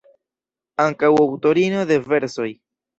Ankaŭ 0.87 1.13
aŭtorino 1.21 1.87
de 1.95 2.03
versoj. 2.11 2.53